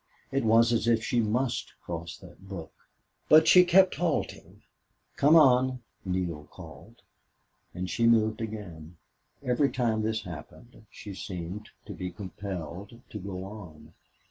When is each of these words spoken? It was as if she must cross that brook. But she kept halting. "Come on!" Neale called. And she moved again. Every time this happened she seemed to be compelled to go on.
It 0.31 0.43
was 0.43 0.73
as 0.73 0.87
if 0.87 1.03
she 1.03 1.19
must 1.19 1.73
cross 1.85 2.17
that 2.17 2.47
brook. 2.49 2.73
But 3.29 3.47
she 3.47 3.63
kept 3.63 3.97
halting. 3.97 4.63
"Come 5.15 5.35
on!" 5.35 5.83
Neale 6.03 6.45
called. 6.49 7.03
And 7.75 7.87
she 7.87 8.07
moved 8.07 8.41
again. 8.41 8.97
Every 9.43 9.71
time 9.71 10.01
this 10.01 10.23
happened 10.23 10.87
she 10.89 11.13
seemed 11.13 11.69
to 11.85 11.93
be 11.93 12.09
compelled 12.09 12.99
to 13.11 13.19
go 13.19 13.43
on. 13.43 13.93